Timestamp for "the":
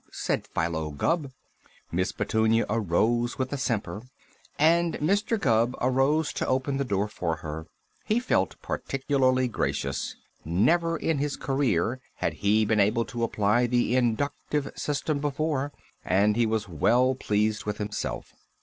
6.77-6.83, 13.67-13.95